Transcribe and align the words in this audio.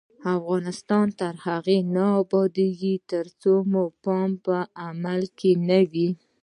افغانستان 0.37 1.07
تر 1.19 1.33
هغو 1.45 1.77
نه 1.95 2.05
ابادیږي، 2.21 2.95
ترڅو 3.11 3.53
مو 3.71 3.83
پام 4.03 4.31
عمل 4.85 5.21
ته 5.37 5.51
نه 5.67 5.79
وي. 5.91 6.09